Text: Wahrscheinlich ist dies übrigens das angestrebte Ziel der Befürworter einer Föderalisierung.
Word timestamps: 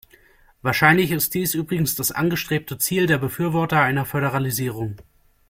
Wahrscheinlich 0.63 1.11
ist 1.11 1.35
dies 1.35 1.53
übrigens 1.53 1.93
das 1.93 2.11
angestrebte 2.11 2.75
Ziel 2.79 3.05
der 3.05 3.19
Befürworter 3.19 3.81
einer 3.83 4.03
Föderalisierung. 4.03 4.95